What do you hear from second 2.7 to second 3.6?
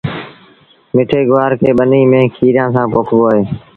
تي پوکبو اهي